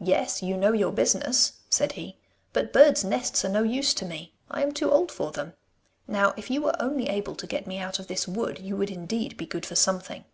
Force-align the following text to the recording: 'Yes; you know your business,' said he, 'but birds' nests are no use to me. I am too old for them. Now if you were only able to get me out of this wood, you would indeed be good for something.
'Yes; 0.00 0.42
you 0.42 0.56
know 0.56 0.72
your 0.72 0.90
business,' 0.90 1.52
said 1.70 1.92
he, 1.92 2.18
'but 2.52 2.72
birds' 2.72 3.04
nests 3.04 3.44
are 3.44 3.48
no 3.48 3.62
use 3.62 3.94
to 3.94 4.04
me. 4.04 4.34
I 4.50 4.64
am 4.64 4.72
too 4.72 4.90
old 4.90 5.12
for 5.12 5.30
them. 5.30 5.52
Now 6.08 6.34
if 6.36 6.50
you 6.50 6.60
were 6.60 6.74
only 6.82 7.08
able 7.08 7.36
to 7.36 7.46
get 7.46 7.64
me 7.64 7.78
out 7.78 8.00
of 8.00 8.08
this 8.08 8.26
wood, 8.26 8.58
you 8.58 8.76
would 8.76 8.90
indeed 8.90 9.36
be 9.36 9.46
good 9.46 9.64
for 9.64 9.76
something. 9.76 10.24